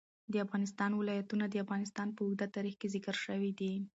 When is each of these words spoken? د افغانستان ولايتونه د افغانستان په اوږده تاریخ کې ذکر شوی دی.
د 0.31 0.35
افغانستان 0.45 0.91
ولايتونه 0.93 1.45
د 1.49 1.55
افغانستان 1.65 2.07
په 2.15 2.21
اوږده 2.25 2.47
تاریخ 2.55 2.75
کې 2.79 2.91
ذکر 2.95 3.15
شوی 3.25 3.51
دی. 3.59 3.73